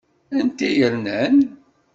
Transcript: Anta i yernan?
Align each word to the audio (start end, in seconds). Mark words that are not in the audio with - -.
Anta 0.37 0.65
i 0.67 0.69
yernan? 0.77 1.35